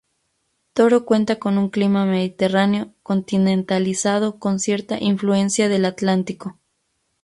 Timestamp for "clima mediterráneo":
1.69-2.91